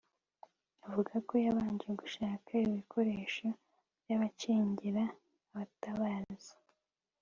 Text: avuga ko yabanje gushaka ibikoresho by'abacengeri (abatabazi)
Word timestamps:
avuga 0.87 1.13
ko 1.27 1.33
yabanje 1.45 1.89
gushaka 2.01 2.49
ibikoresho 2.67 3.47
by'abacengeri 4.01 5.03
(abatabazi) 5.53 6.53